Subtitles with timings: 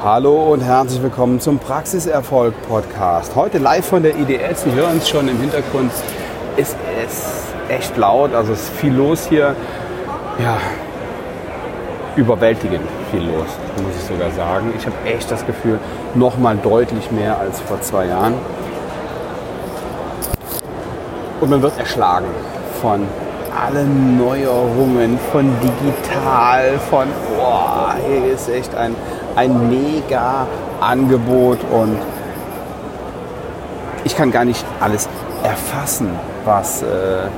[0.00, 3.34] Hallo und herzlich willkommen zum Praxiserfolg Podcast.
[3.34, 4.62] Heute live von der IDS.
[4.62, 5.90] Sie hören es schon im Hintergrund.
[6.56, 7.26] Es ist
[7.68, 9.56] echt laut, also es ist viel los hier.
[10.40, 10.56] Ja,
[12.14, 13.48] überwältigend viel los,
[13.82, 14.72] muss ich sogar sagen.
[14.78, 15.80] Ich habe echt das Gefühl,
[16.14, 18.34] noch mal deutlich mehr als vor zwei Jahren.
[21.40, 22.28] Und man wird erschlagen
[22.80, 23.04] von
[23.66, 28.94] allen Neuerungen, von digital, von, boah, hier ist echt ein,
[29.38, 30.48] ein mega
[30.80, 31.96] Angebot und
[34.02, 35.08] ich kann gar nicht alles
[35.44, 36.10] erfassen,
[36.44, 37.28] was, äh,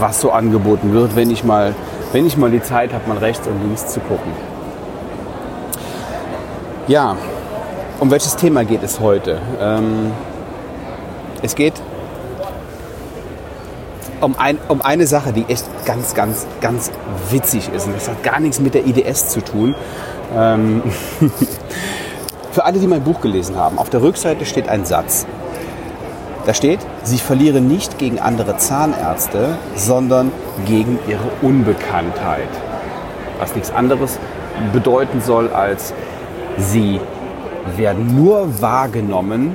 [0.00, 1.72] was so angeboten wird, wenn ich mal,
[2.10, 4.32] wenn ich mal die Zeit habe, mal rechts und links zu gucken.
[6.88, 7.16] Ja,
[8.00, 9.38] um welches Thema geht es heute?
[9.60, 10.10] Ähm,
[11.42, 11.74] es geht
[14.20, 16.90] um, ein, um eine Sache, die echt ganz, ganz, ganz
[17.30, 17.86] witzig ist.
[17.86, 19.76] Und das hat gar nichts mit der IDS zu tun.
[20.34, 20.82] Ähm
[22.52, 25.24] Für alle, die mein Buch gelesen haben, auf der Rückseite steht ein Satz.
[26.46, 30.32] Da steht, Sie verlieren nicht gegen andere Zahnärzte, sondern
[30.66, 32.48] gegen ihre Unbekanntheit.
[33.38, 34.18] Was nichts anderes
[34.72, 35.94] bedeuten soll, als
[36.58, 37.00] Sie
[37.76, 39.54] werden nur wahrgenommen,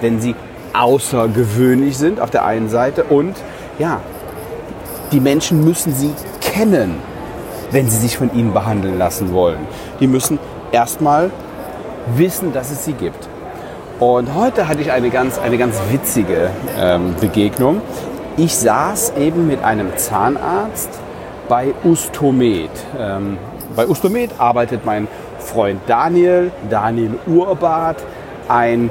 [0.00, 0.34] wenn Sie
[0.72, 3.36] außergewöhnlich sind auf der einen Seite und
[3.78, 4.00] ja,
[5.12, 6.96] die Menschen müssen sie kennen,
[7.74, 9.58] wenn sie sich von ihnen behandeln lassen wollen.
[9.98, 10.38] Die müssen
[10.70, 11.30] erstmal
[12.16, 13.28] wissen, dass es sie gibt.
[13.98, 17.82] Und heute hatte ich eine ganz, eine ganz witzige ähm, Begegnung.
[18.36, 20.90] Ich saß eben mit einem Zahnarzt
[21.48, 22.70] bei Ustomed.
[22.98, 23.38] Ähm,
[23.74, 25.08] bei Ustomed arbeitet mein
[25.40, 27.96] Freund Daniel, Daniel Urbart,
[28.48, 28.90] ein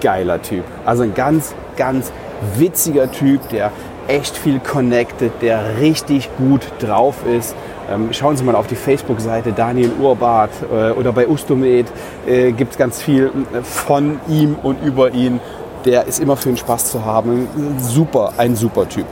[0.00, 0.64] geiler Typ.
[0.86, 2.10] Also ein ganz, ganz
[2.56, 3.70] witziger Typ, der
[4.08, 7.54] echt viel connected, der richtig gut drauf ist.
[7.90, 11.86] Ähm, schauen Sie mal auf die Facebook-Seite Daniel Urbart äh, oder bei Ustomed
[12.26, 15.40] äh, gibt es ganz viel äh, von ihm und über ihn.
[15.86, 17.48] Der ist immer für den Spaß zu haben.
[17.78, 19.06] Super, ein super Typ.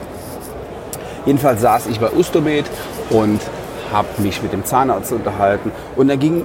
[1.25, 2.67] Jedenfalls saß ich bei Ustomed
[3.11, 3.41] und
[3.93, 5.72] habe mich mit dem Zahnarzt unterhalten.
[5.97, 6.45] Und da ging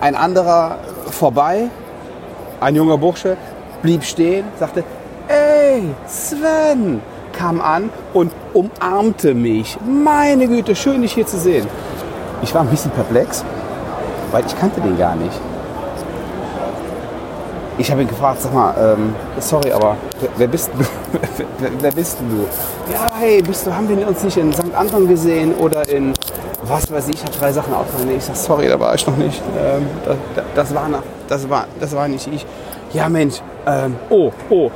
[0.00, 0.78] ein anderer
[1.10, 1.68] vorbei,
[2.60, 3.36] ein junger Bursche,
[3.82, 4.82] blieb stehen, sagte,
[5.28, 7.02] ey, Sven,
[7.36, 9.78] kam an und umarmte mich.
[9.86, 11.66] Meine Güte, schön dich hier zu sehen.
[12.42, 13.44] Ich war ein bisschen perplex,
[14.32, 15.38] weil ich kannte den gar nicht.
[17.78, 19.96] Ich habe ihn gefragt, sag mal, ähm, sorry, aber
[20.38, 20.78] wer, bist du?
[21.58, 22.46] wer, wer, bist du?
[22.90, 24.74] Ja, hey, bist du, haben wir uns nicht in St.
[24.74, 26.14] Anton gesehen oder in,
[26.62, 28.16] was weiß ich, ich habe drei Sachen aufgenommen.
[28.16, 29.42] Ich sage, sorry, da war ich noch nicht.
[29.58, 29.86] Ähm,
[30.34, 30.88] das, das, war
[31.28, 32.46] das, war, das war nicht ich.
[32.94, 34.70] Ja, Mensch, ähm, oh, oh,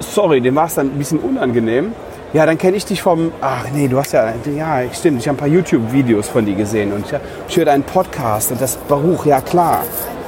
[0.00, 1.92] sorry, dem war es dann ein bisschen unangenehm.
[2.32, 5.36] Ja, dann kenne ich dich vom, ach nee, du hast ja, ja, stimmt, ich habe
[5.36, 9.24] ein paar YouTube-Videos von dir gesehen und ich, ich höre deinen Podcast und das Baruch,
[9.24, 9.82] ja klar.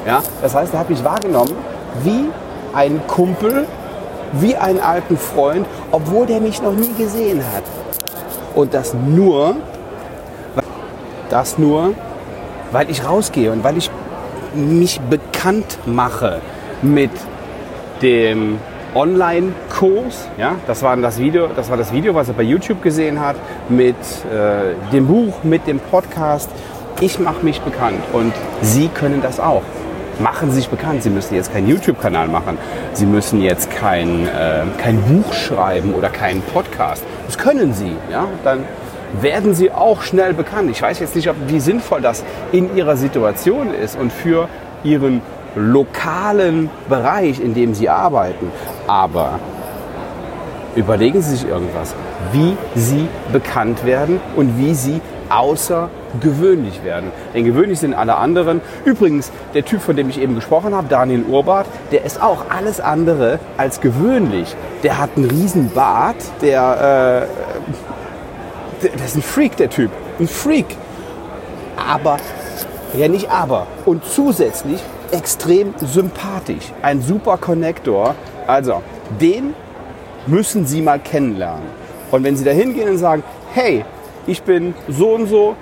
[0.06, 1.54] Ja, das heißt, er hat mich wahrgenommen
[2.02, 2.24] wie
[2.72, 3.66] ein Kumpel,
[4.32, 7.64] wie einen alten Freund, obwohl der mich noch nie gesehen hat.
[8.54, 9.56] Und das nur,
[11.28, 11.92] das nur,
[12.72, 13.90] weil ich rausgehe und weil ich
[14.54, 16.40] mich bekannt mache
[16.82, 17.10] mit
[18.00, 18.58] dem
[18.94, 20.28] Online-Kurs.
[20.38, 23.36] Ja, das war das Video, das war das Video, was er bei YouTube gesehen hat,
[23.68, 26.50] mit äh, dem Buch, mit dem Podcast.
[27.00, 29.62] Ich mache mich bekannt und Sie können das auch.
[30.18, 31.02] Machen Sie sich bekannt.
[31.02, 32.58] Sie müssen jetzt keinen YouTube-Kanal machen.
[32.92, 37.02] Sie müssen jetzt kein, äh, kein Buch schreiben oder keinen Podcast.
[37.26, 37.96] Das können Sie.
[38.12, 38.26] Ja?
[38.44, 38.64] Dann
[39.18, 40.70] werden Sie auch schnell bekannt.
[40.70, 42.22] Ich weiß jetzt nicht, ob, wie sinnvoll das
[42.52, 44.48] in Ihrer Situation ist und für
[44.84, 45.22] Ihren
[45.56, 48.52] lokalen Bereich, in dem Sie arbeiten.
[48.90, 49.38] Aber
[50.74, 51.94] überlegen Sie sich irgendwas,
[52.32, 57.12] wie Sie bekannt werden und wie Sie außergewöhnlich werden.
[57.32, 58.60] Denn gewöhnlich sind alle anderen.
[58.84, 62.80] Übrigens, der Typ, von dem ich eben gesprochen habe, Daniel Urbart, der ist auch alles
[62.80, 64.56] andere als gewöhnlich.
[64.82, 69.92] Der hat einen riesen Bart, der, äh, der, der ist ein Freak, der Typ.
[70.18, 70.66] Ein Freak.
[71.76, 72.16] Aber,
[72.94, 73.68] ja nicht aber.
[73.86, 74.80] Und zusätzlich
[75.12, 76.72] extrem sympathisch.
[76.82, 78.16] Ein super Connector.
[78.50, 78.82] Also,
[79.20, 79.54] den
[80.26, 81.68] müssen Sie mal kennenlernen.
[82.10, 83.22] Und wenn Sie da hingehen und sagen,
[83.54, 83.84] hey,
[84.26, 85.54] ich bin so und so,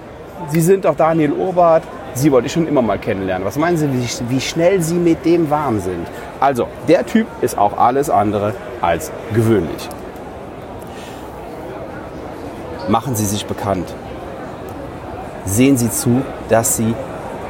[0.49, 1.82] Sie sind doch Daniel Urbart,
[2.14, 3.46] Sie wollte ich schon immer mal kennenlernen.
[3.46, 6.06] Was meinen Sie, wie, wie schnell Sie mit dem warm sind?
[6.40, 9.87] Also, der Typ ist auch alles andere als gewöhnlich.
[12.88, 13.93] Machen Sie sich bekannt.
[15.44, 16.94] Sehen Sie zu, dass Sie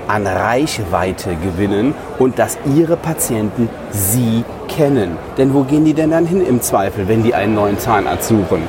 [0.09, 5.17] an Reichweite gewinnen und dass ihre Patienten sie kennen.
[5.37, 8.63] Denn wo gehen die denn dann hin im Zweifel, wenn die einen neuen Zahnarzt suchen?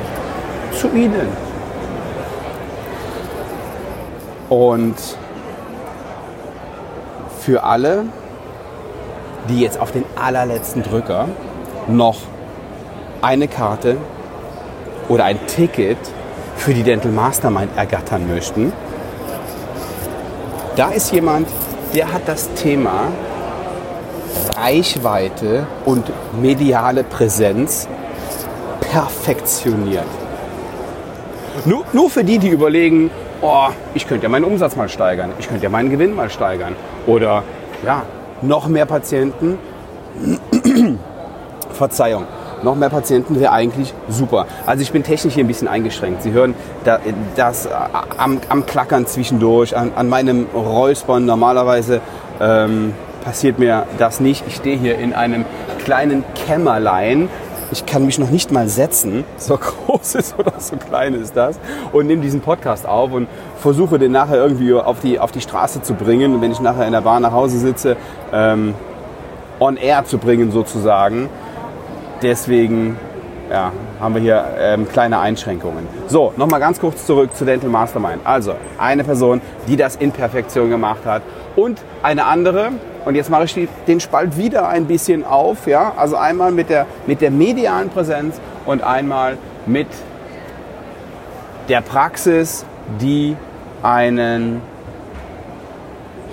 [0.74, 1.28] Zu ihnen.
[4.50, 4.96] Und
[7.40, 8.06] für alle,
[9.48, 11.28] die jetzt auf den allerletzten Drücker
[11.88, 12.18] noch
[13.22, 13.98] eine Karte
[15.08, 15.98] oder ein Ticket
[16.56, 18.74] für die Dental Mastermind ergattern möchten.
[20.80, 21.46] Da ist jemand,
[21.94, 23.12] der hat das Thema
[24.56, 26.06] Reichweite und
[26.42, 27.86] mediale Präsenz
[28.80, 30.06] perfektioniert.
[31.66, 33.12] Nur, nur für die, die überlegen,
[33.42, 36.78] oh, ich könnte ja meinen Umsatz mal steigern, ich könnte ja meinen Gewinn mal steigern.
[37.08, 37.44] Oder
[37.86, 38.04] ja,
[38.42, 39.58] noch mehr Patienten,
[41.74, 42.26] Verzeihung,
[42.64, 44.46] noch mehr Patienten wäre eigentlich super.
[44.66, 46.24] Also ich bin technisch hier ein bisschen eingeschränkt.
[46.24, 46.54] Sie hören
[47.36, 47.68] das
[48.18, 51.26] am, am Klackern zwischendurch, an, an meinem Räuspern.
[51.26, 52.02] Normalerweise
[52.40, 54.44] ähm, passiert mir das nicht.
[54.48, 55.46] Ich stehe hier in einem
[55.84, 57.30] kleinen Kämmerlein.
[57.72, 59.58] Ich kann mich noch nicht mal setzen, so
[59.88, 61.60] groß ist oder so klein ist das,
[61.92, 63.28] und nehme diesen Podcast auf und
[63.58, 66.42] versuche den nachher irgendwie auf die, auf die Straße zu bringen.
[66.42, 67.96] Wenn ich nachher in der Bahn nach Hause sitze,
[68.34, 68.74] ähm,
[69.60, 71.30] on air zu bringen sozusagen.
[72.22, 72.98] Deswegen
[73.50, 75.88] ja, haben wir hier ähm, kleine Einschränkungen.
[76.08, 78.22] So, nochmal ganz kurz zurück zu Dental Mastermind.
[78.26, 81.24] Also eine Person, die das in Perfektion gemacht hat
[81.56, 82.72] und eine andere,
[83.06, 86.70] und jetzt mache ich die, den Spalt wieder ein bisschen auf, ja, also einmal mit
[86.70, 89.88] der, mit der medialen Präsenz und einmal mit
[91.70, 92.66] der Praxis,
[93.02, 93.36] die
[93.82, 94.62] einen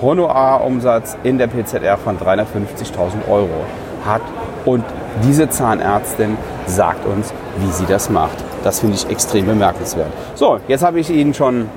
[0.02, 3.64] Honorarumsatz in der PZR von 350.000 Euro
[4.04, 4.22] hat.
[4.64, 4.84] Und
[5.22, 8.36] diese Zahnärztin sagt uns, wie sie das macht.
[8.64, 10.10] Das finde ich extrem bemerkenswert.
[10.34, 11.68] So, jetzt habe ich Ihnen schon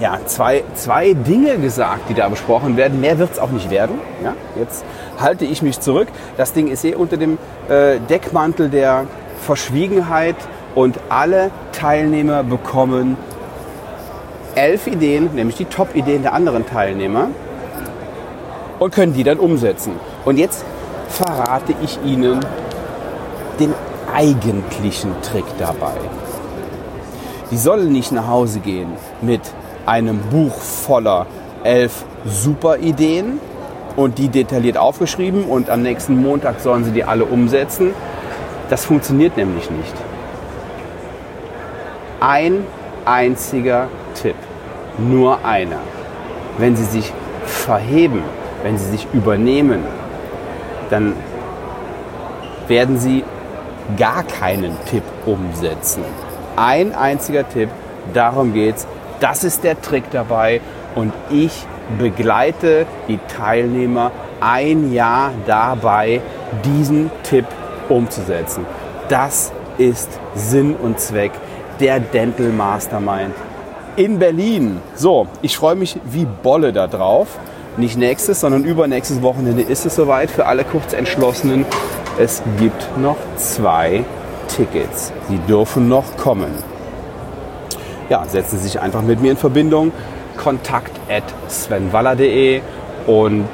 [0.00, 3.00] ja, zwei, zwei Dinge gesagt, die da besprochen werden.
[3.00, 4.00] Mehr wird es auch nicht werden.
[4.22, 4.84] Ja, jetzt
[5.20, 6.08] halte ich mich zurück.
[6.36, 7.38] Das Ding ist eh unter dem
[7.68, 9.06] äh, Deckmantel der
[9.42, 10.36] Verschwiegenheit
[10.74, 13.16] und alle Teilnehmer bekommen
[14.54, 17.28] elf Ideen, nämlich die Top-Ideen der anderen Teilnehmer
[18.78, 19.92] und können die dann umsetzen.
[20.24, 20.64] Und jetzt
[21.12, 22.40] verrate ich Ihnen
[23.60, 23.74] den
[24.12, 25.94] eigentlichen Trick dabei.
[27.50, 29.42] Die sollen nicht nach Hause gehen mit
[29.84, 31.26] einem Buch voller
[31.64, 33.40] elf super Ideen
[33.96, 37.92] und die detailliert aufgeschrieben und am nächsten Montag sollen sie die alle umsetzen.
[38.70, 39.94] Das funktioniert nämlich nicht.
[42.20, 42.64] Ein
[43.04, 44.36] einziger Tipp,
[44.98, 45.80] nur einer.
[46.58, 47.12] Wenn Sie sich
[47.44, 48.22] verheben,
[48.62, 49.82] wenn Sie sich übernehmen,
[50.92, 51.14] dann
[52.68, 53.24] werden Sie
[53.96, 56.04] gar keinen Tipp umsetzen.
[56.56, 57.70] Ein einziger Tipp,
[58.12, 58.86] darum geht's.
[59.20, 60.60] Das ist der Trick dabei
[60.94, 61.66] und ich
[61.98, 64.10] begleite die Teilnehmer
[64.40, 66.20] ein Jahr dabei,
[66.64, 67.46] diesen Tipp
[67.88, 68.66] umzusetzen.
[69.08, 71.32] Das ist Sinn und Zweck
[71.80, 73.34] der Dental Mastermind
[73.96, 74.80] in Berlin.
[74.94, 77.38] So, ich freue mich wie Bolle da drauf.
[77.78, 81.64] Nicht nächstes, sondern übernächstes Wochenende ist es soweit für alle Kurzentschlossenen.
[82.18, 84.04] Es gibt noch zwei
[84.48, 85.10] Tickets.
[85.28, 86.52] Sie dürfen noch kommen.
[88.10, 89.90] Ja, setzen Sie sich einfach mit mir in Verbindung.
[90.36, 92.60] Kontakt at svenwaller.de
[93.06, 93.48] und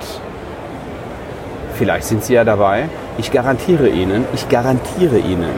[1.74, 2.88] vielleicht sind Sie ja dabei.
[3.18, 5.50] Ich garantiere Ihnen, ich garantiere Ihnen,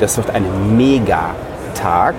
[0.00, 2.14] das wird ein Mega-Tag.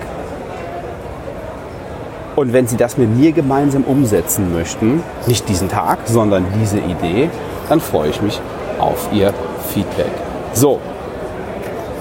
[2.36, 7.30] Und wenn Sie das mit mir gemeinsam umsetzen möchten, nicht diesen Tag, sondern diese Idee,
[7.70, 8.42] dann freue ich mich
[8.77, 9.34] auf Ihr
[9.74, 10.12] Feedback.
[10.54, 10.80] So,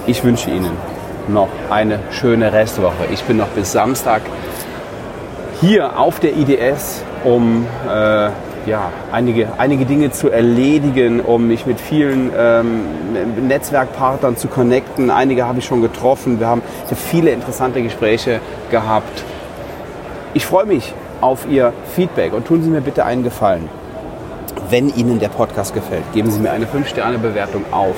[0.07, 0.73] ich wünsche Ihnen
[1.29, 3.07] noch eine schöne Restwoche.
[3.13, 4.23] Ich bin noch bis Samstag
[5.61, 8.29] hier auf der IDS, um äh,
[8.67, 12.83] ja, einige, einige Dinge zu erledigen, um mich mit vielen ähm,
[13.47, 15.11] Netzwerkpartnern zu connecten.
[15.11, 16.41] Einige habe ich schon getroffen.
[16.41, 16.63] Wir haben
[16.97, 19.25] viele interessante Gespräche gehabt.
[20.37, 23.69] Ich freue mich auf Ihr Feedback und tun Sie mir bitte einen Gefallen.
[24.69, 27.95] Wenn Ihnen der Podcast gefällt, geben Sie mir eine 5-Sterne-Bewertung auf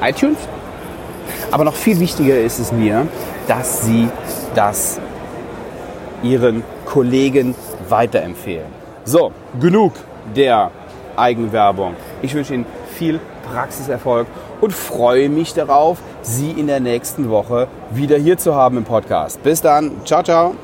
[0.00, 0.38] iTunes.
[1.50, 3.06] Aber noch viel wichtiger ist es mir,
[3.48, 4.08] dass Sie
[4.54, 4.98] das
[6.22, 7.54] Ihren Kollegen
[7.90, 8.66] weiterempfehlen.
[9.04, 9.92] So, genug
[10.34, 10.70] der
[11.16, 11.96] Eigenwerbung.
[12.22, 13.20] Ich wünsche Ihnen viel
[13.52, 14.26] Praxiserfolg
[14.62, 19.42] und freue mich darauf, Sie in der nächsten Woche wieder hier zu haben im Podcast.
[19.42, 19.92] Bis dann.
[20.04, 20.54] Ciao, ciao.